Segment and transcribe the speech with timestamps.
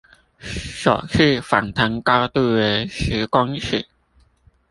[0.39, 3.85] 首次反彈高度為十公尺